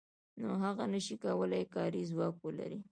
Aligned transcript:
نو 0.41 0.49
هغه 0.63 0.83
نشي 0.93 1.15
کولای 1.23 1.63
چې 1.67 1.71
کاري 1.75 2.01
ځواک 2.11 2.35
ولري 2.41 2.79